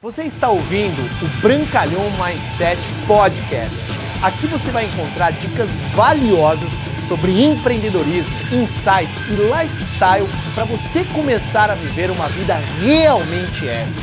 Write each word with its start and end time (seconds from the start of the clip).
Você 0.00 0.22
está 0.22 0.48
ouvindo 0.48 1.02
o 1.20 1.40
Brancalhão 1.40 2.04
Mindset 2.12 2.80
Podcast. 3.04 3.74
Aqui 4.22 4.46
você 4.46 4.70
vai 4.70 4.84
encontrar 4.84 5.32
dicas 5.32 5.80
valiosas 5.92 6.70
sobre 7.00 7.44
empreendedorismo, 7.44 8.32
insights 8.52 9.18
e 9.28 9.32
lifestyle 9.32 10.28
para 10.54 10.64
você 10.66 11.04
começar 11.06 11.68
a 11.68 11.74
viver 11.74 12.12
uma 12.12 12.28
vida 12.28 12.54
realmente 12.80 13.68
épica. 13.68 14.00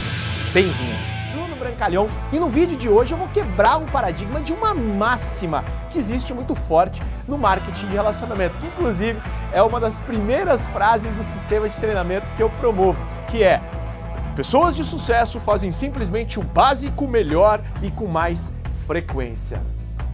Bem-vindo! 0.54 1.00
Bruno 1.32 1.56
Brancalhão 1.56 2.10
e 2.34 2.40
no 2.40 2.50
vídeo 2.50 2.76
de 2.76 2.90
hoje 2.90 3.14
eu 3.14 3.18
vou 3.18 3.30
quebrar 3.30 3.78
um 3.78 3.86
paradigma 3.86 4.42
de 4.42 4.52
uma 4.52 4.74
máxima 4.74 5.64
que 5.92 5.98
existe 5.98 6.34
muito 6.34 6.56
forte 6.56 7.02
no 7.26 7.38
marketing 7.38 7.88
de 7.88 7.94
relacionamento, 7.94 8.58
que 8.58 8.68
inclusive 8.68 9.18
é 9.54 9.62
uma 9.62 9.80
das 9.80 9.98
primeiras 10.00 10.68
frases 10.68 11.10
do 11.14 11.24
sistema 11.24 11.70
de 11.70 11.78
treinamento 11.78 12.30
que 12.34 12.44
eu 12.44 12.50
promovo, 12.50 13.02
que 13.32 13.42
é 13.42 13.62
Pessoas 14.36 14.76
de 14.76 14.84
sucesso 14.84 15.40
fazem 15.40 15.72
simplesmente 15.72 16.38
o 16.38 16.44
básico 16.44 17.08
melhor 17.08 17.64
e 17.82 17.90
com 17.90 18.06
mais 18.06 18.52
frequência. 18.86 19.62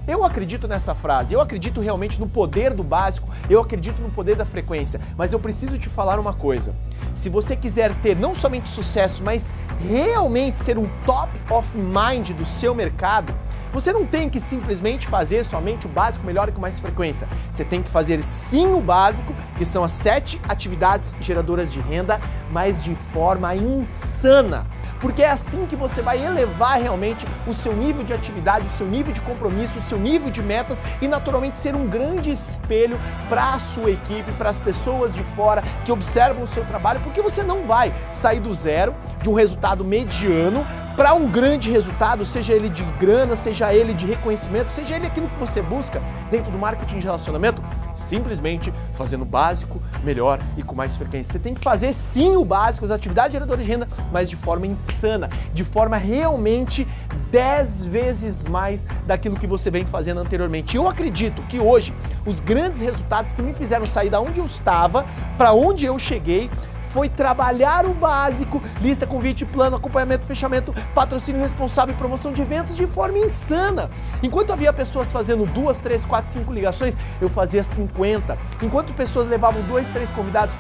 Eu 0.08 0.24
acredito 0.24 0.68
nessa 0.68 0.94
frase, 0.94 1.34
eu 1.34 1.42
acredito 1.42 1.82
realmente 1.82 2.20
no 2.20 2.30
poder 2.30 2.72
do 2.72 2.84
básico, 2.84 3.28
eu 3.50 3.60
acredito 3.60 4.00
no 4.00 4.12
poder 4.12 4.36
da 4.36 4.46
frequência, 4.46 5.02
mas 5.18 5.34
eu 5.34 5.40
preciso 5.40 5.80
te 5.80 5.90
falar 5.90 6.20
uma 6.20 6.34
coisa. 6.34 6.76
Se 7.16 7.30
você 7.30 7.56
quiser 7.56 7.96
ter 7.96 8.16
não 8.16 8.36
somente 8.36 8.70
sucesso, 8.70 9.24
mas 9.24 9.52
realmente 9.90 10.56
ser 10.56 10.78
um 10.78 10.88
top 11.04 11.32
of 11.52 11.76
mind 11.76 12.30
do 12.32 12.46
seu 12.46 12.76
mercado, 12.76 13.34
você 13.72 13.94
não 13.94 14.06
tem 14.06 14.30
que 14.30 14.40
simplesmente 14.40 15.08
fazer 15.08 15.46
somente 15.46 15.86
o 15.86 15.90
básico 15.90 16.26
melhor 16.26 16.50
e 16.50 16.52
com 16.52 16.62
mais 16.62 16.80
frequência. 16.80 17.28
Você 17.52 17.64
tem 17.64 17.82
que 17.82 17.90
fazer 17.90 18.24
sim 18.24 18.68
o 18.68 18.82
básico, 18.82 19.34
que 19.58 19.66
são 19.66 19.84
as 19.84 19.92
sete 19.92 20.40
atividades 20.48 21.16
geradoras 21.20 21.72
de 21.72 21.80
renda, 21.80 22.20
mas 22.52 22.84
de 22.84 22.96
forma 23.14 23.56
insana 23.56 24.66
porque 25.02 25.24
é 25.24 25.32
assim 25.32 25.66
que 25.66 25.76
você 25.76 26.02
vai 26.02 26.24
elevar 26.24 26.80
realmente 26.80 27.26
o 27.48 27.54
seu 27.54 27.76
nível 27.76 28.04
de 28.04 28.14
atividade, 28.14 28.68
o 28.68 28.70
seu 28.70 28.88
nível 28.88 29.12
de 29.12 29.20
compromisso, 29.20 29.80
o 29.80 29.82
seu 29.82 29.98
nível 29.98 30.30
de 30.30 30.42
metas 30.42 30.82
e 31.02 31.08
naturalmente 31.08 31.58
ser 31.58 31.76
um 31.76 31.88
grande 31.88 32.32
espelho 32.32 33.00
para 33.28 33.56
a 33.56 33.60
sua 33.60 33.90
equipe, 33.90 34.32
para 34.34 34.52
as 34.52 34.60
pessoas 34.60 35.16
de 35.16 35.24
fora 35.24 35.64
que 35.84 35.92
observam 35.92 36.44
o 36.44 36.48
seu 36.48 36.64
trabalho, 36.64 37.02
porque 37.02 37.22
você 37.22 37.42
não 37.42 37.64
vai 37.64 37.92
sair 38.14 38.40
do 38.40 38.54
zero 38.54 38.94
de 39.22 39.30
um 39.30 39.34
resultado 39.34 39.84
mediano 39.84 40.66
para 40.96 41.14
um 41.14 41.28
grande 41.30 41.72
resultado, 41.72 42.26
seja 42.26 42.54
ele 42.54 42.70
de 42.70 42.84
grana, 43.00 43.36
seja 43.36 43.74
ele 43.74 43.94
de 43.94 44.06
reconhecimento, 44.06 44.72
seja 44.72 44.96
ele 44.96 45.08
aquilo 45.08 45.28
que 45.30 45.40
você 45.40 45.62
busca 45.62 46.02
dentro 46.30 46.52
do 46.52 46.58
marketing 46.58 47.00
de 47.00 47.06
relacionamento, 47.06 47.64
simplesmente 47.96 48.74
fazendo 48.94 49.22
o 49.22 49.26
básico 49.26 49.82
melhor 50.04 50.40
e 50.58 50.64
com 50.64 50.76
mais 50.76 50.96
frequência. 50.96 51.32
Você 51.32 51.40
tem 51.40 51.54
que 51.54 51.62
fazer 51.62 51.94
sim 51.94 52.36
o 52.36 52.44
básico, 52.44 52.86
as 52.86 52.92
atividades 52.92 53.34
geradoras 53.34 53.64
de 53.64 53.72
renda, 53.72 53.88
mas 54.12 54.30
de 54.30 54.36
forma 54.36 54.68
insana, 54.68 55.30
de 55.54 55.64
forma 55.64 55.98
realmente 55.98 56.88
10 57.32 57.86
vezes 57.86 58.44
mais 58.44 58.86
daquilo 59.08 59.38
que 59.38 59.48
você 59.48 59.72
vem 59.72 59.86
fazendo 59.86 60.20
anteriormente. 60.20 60.76
Eu 60.76 60.88
acredito 60.88 61.42
que 61.44 61.60
hoje 61.60 61.94
os 62.26 62.40
grandes 62.40 62.82
resultados 62.82 63.32
que 63.32 63.42
me 63.42 63.54
fizeram 63.54 63.86
sair 63.86 64.10
da 64.10 64.20
onde 64.20 64.40
eu 64.40 64.46
estava 64.46 65.06
para 65.38 65.54
onde 65.54 65.86
eu 65.86 65.98
cheguei 65.98 66.50
foi 66.94 67.10
trabalhar 67.10 67.86
o 67.86 67.94
básico, 67.94 68.62
lista, 68.82 69.08
convite, 69.08 69.46
plano, 69.46 69.78
acompanhamento, 69.78 70.28
fechamento, 70.28 70.74
patrocínio 70.94 71.42
responsável 71.42 71.96
e 71.96 71.98
promoção 71.98 72.32
de 72.32 72.42
eventos 72.42 72.76
de 72.76 72.86
forma 72.86 73.18
insana. 73.18 73.90
Enquanto 74.22 74.52
havia 74.52 74.72
pessoas 74.74 75.12
fazendo 75.12 75.46
duas, 75.46 75.80
três, 75.80 76.06
quatro, 76.06 76.30
cinco 76.30 76.54
ligações, 76.54 76.98
eu 77.22 77.30
fazia 77.30 77.64
50. 77.64 78.38
Enquanto 78.62 78.94
pessoas 78.94 79.28
levavam 79.28 79.62
dois, 79.64 79.88
três 79.90 80.12
convidados 80.12 80.56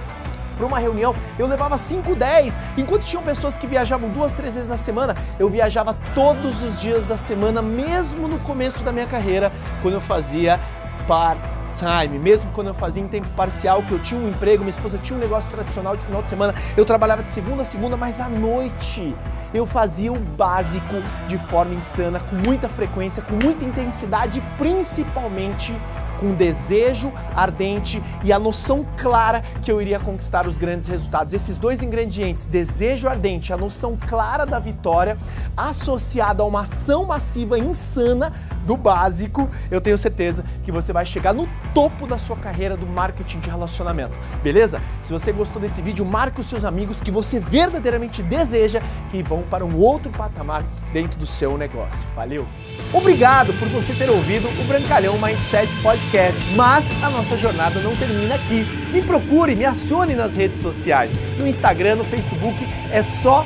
para 0.55 0.65
uma 0.65 0.79
reunião, 0.79 1.15
eu 1.39 1.47
levava 1.47 1.77
5, 1.77 2.15
10. 2.15 2.57
Enquanto 2.77 3.03
tinham 3.03 3.23
pessoas 3.23 3.57
que 3.57 3.65
viajavam 3.65 4.09
duas, 4.09 4.31
três 4.33 4.55
vezes 4.55 4.69
na 4.69 4.77
semana, 4.77 5.15
eu 5.39 5.49
viajava 5.49 5.95
todos 6.13 6.61
os 6.61 6.79
dias 6.79 7.07
da 7.07 7.17
semana, 7.17 7.61
mesmo 7.61 8.27
no 8.27 8.39
começo 8.39 8.83
da 8.83 8.91
minha 8.91 9.07
carreira, 9.07 9.51
quando 9.81 9.95
eu 9.95 10.01
fazia 10.01 10.59
part 11.07 11.41
time, 11.71 12.19
mesmo 12.19 12.51
quando 12.51 12.67
eu 12.67 12.73
fazia 12.73 13.01
em 13.03 13.07
tempo 13.07 13.27
parcial, 13.35 13.83
que 13.83 13.91
eu 13.91 13.99
tinha 13.99 14.19
um 14.19 14.29
emprego, 14.29 14.59
minha 14.59 14.69
esposa 14.69 14.97
tinha 14.97 15.17
um 15.17 15.19
negócio 15.19 15.49
tradicional 15.51 15.95
de 15.95 16.05
final 16.05 16.21
de 16.21 16.29
semana, 16.29 16.53
eu 16.75 16.85
trabalhava 16.85 17.23
de 17.23 17.29
segunda 17.29 17.63
a 17.63 17.65
segunda, 17.65 17.97
mas 17.97 18.19
à 18.19 18.29
noite 18.29 19.15
eu 19.53 19.65
fazia 19.65 20.11
o 20.11 20.19
básico 20.19 20.95
de 21.27 21.37
forma 21.37 21.73
insana, 21.73 22.19
com 22.19 22.35
muita 22.35 22.69
frequência, 22.69 23.21
com 23.21 23.35
muita 23.35 23.65
intensidade, 23.65 24.41
principalmente 24.57 25.73
com 26.21 26.35
desejo 26.35 27.11
ardente 27.35 28.01
e 28.23 28.31
a 28.31 28.37
noção 28.37 28.85
clara 28.95 29.43
que 29.63 29.71
eu 29.71 29.81
iria 29.81 29.99
conquistar 29.99 30.45
os 30.45 30.59
grandes 30.59 30.85
resultados. 30.85 31.33
Esses 31.33 31.57
dois 31.57 31.81
ingredientes, 31.81 32.45
desejo 32.45 33.09
ardente 33.09 33.51
a 33.51 33.57
noção 33.57 33.97
clara 34.07 34.45
da 34.45 34.59
vitória, 34.59 35.17
associada 35.57 36.43
a 36.43 36.45
uma 36.45 36.61
ação 36.61 37.05
massiva 37.05 37.57
insana 37.57 38.31
do 38.65 38.77
básico, 38.77 39.49
eu 39.69 39.81
tenho 39.81 39.97
certeza 39.97 40.43
que 40.63 40.71
você 40.71 40.93
vai 40.93 41.05
chegar 41.05 41.33
no 41.33 41.47
topo 41.73 42.07
da 42.07 42.17
sua 42.17 42.35
carreira 42.35 42.77
do 42.77 42.85
marketing 42.85 43.39
de 43.39 43.49
relacionamento. 43.49 44.19
Beleza? 44.43 44.81
Se 44.99 45.11
você 45.11 45.31
gostou 45.31 45.61
desse 45.61 45.81
vídeo, 45.81 46.05
marque 46.05 46.39
os 46.39 46.45
seus 46.45 46.63
amigos 46.63 47.01
que 47.01 47.11
você 47.11 47.39
verdadeiramente 47.39 48.21
deseja 48.23 48.81
que 49.09 49.21
vão 49.23 49.43
para 49.43 49.65
um 49.65 49.77
outro 49.77 50.11
patamar 50.11 50.63
dentro 50.93 51.19
do 51.19 51.25
seu 51.25 51.57
negócio. 51.57 52.07
Valeu! 52.15 52.47
Obrigado 52.93 53.53
por 53.53 53.69
você 53.69 53.93
ter 53.93 54.09
ouvido 54.09 54.49
o 54.59 54.63
Brancalhão 54.65 55.17
Mindset 55.17 55.73
Podcast, 55.81 56.43
mas 56.55 56.85
a 57.01 57.09
nossa 57.09 57.37
jornada 57.37 57.79
não 57.81 57.95
termina 57.95 58.35
aqui. 58.35 58.65
Me 58.91 59.01
procure, 59.01 59.55
me 59.55 59.65
acione 59.65 60.13
nas 60.13 60.35
redes 60.35 60.59
sociais. 60.59 61.17
No 61.37 61.47
Instagram, 61.47 61.95
no 61.95 62.03
Facebook, 62.03 62.67
é 62.91 63.01
só 63.01 63.45